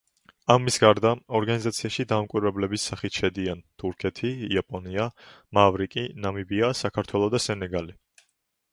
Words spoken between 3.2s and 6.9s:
შედიან თურქეთი, იაპონია, მავრიკი, ნამიბია,